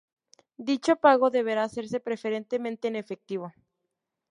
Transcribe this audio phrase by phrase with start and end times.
[0.67, 3.47] Dicho pago deberá hacerse preferentemente en efectivo.